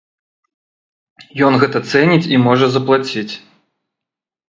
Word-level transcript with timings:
Ён 1.49 1.53
гэта 1.65 1.77
цэніць 1.93 2.29
і 2.35 2.43
можа 2.49 2.65
заплаціць. 2.79 3.31